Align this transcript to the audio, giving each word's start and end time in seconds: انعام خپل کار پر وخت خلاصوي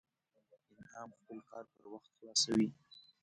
انعام 0.79 1.09
خپل 1.17 1.37
کار 1.49 1.65
پر 1.73 1.85
وخت 1.93 2.09
خلاصوي 2.17 2.67